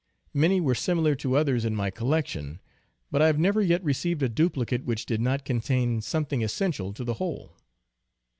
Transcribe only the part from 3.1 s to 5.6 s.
but I have never yet received a duplicate which did not